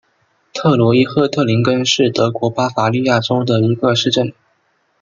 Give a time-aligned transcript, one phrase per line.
[0.51, 4.33] 特罗伊赫特林根是德国巴伐利亚州的一个市镇。